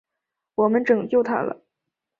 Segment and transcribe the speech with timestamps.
[0.55, 1.61] 我们拯救他了！